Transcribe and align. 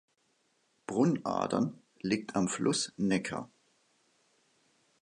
Brunnadern 0.87 1.79
liegt 2.01 2.35
am 2.35 2.47
Fluss 2.47 2.91
Necker. 2.97 3.51